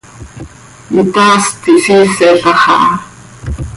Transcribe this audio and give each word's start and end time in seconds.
Hitaast 0.93 1.61
ihsiiselax 1.73 2.43
aha. 2.51 2.77